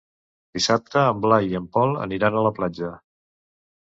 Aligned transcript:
Dissabte 0.59 1.03
en 1.11 1.21
Blai 1.27 1.47
i 1.51 1.59
en 1.61 1.67
Pol 1.77 1.93
aniran 2.07 2.39
a 2.41 2.45
la 2.49 2.57
platja. 2.61 2.91